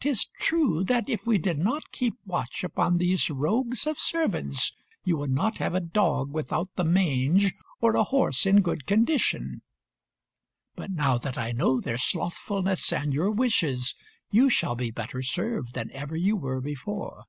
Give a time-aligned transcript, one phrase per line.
[0.00, 4.72] Tis true that if we did not keep watch upon these rogues of servants
[5.04, 9.62] you would not have a dog without the mange or a horse in good condition;
[10.74, 13.94] but, now that I know their slothfulness and your wishes,
[14.28, 17.22] you shall be better served than ever you were before."